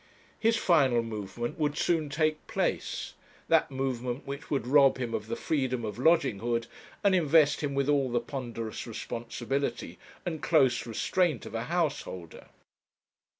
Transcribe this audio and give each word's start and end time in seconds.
His 0.39 0.57
final 0.57 1.03
movement 1.03 1.59
would 1.59 1.77
soon 1.77 2.09
take 2.09 2.47
place; 2.47 3.13
that 3.49 3.69
movement 3.69 4.25
which 4.25 4.49
would 4.49 4.65
rob 4.65 4.97
him 4.97 5.13
of 5.13 5.27
the 5.27 5.35
freedom 5.35 5.85
of 5.85 5.99
lodginghood, 5.99 6.65
and 7.03 7.13
invest 7.13 7.61
him 7.61 7.75
with 7.75 7.87
all 7.87 8.09
the 8.09 8.19
ponderous 8.19 8.87
responsibility 8.87 9.99
and 10.25 10.41
close 10.41 10.87
restraint 10.87 11.45
of 11.45 11.53
a 11.53 11.65
householder. 11.65 12.47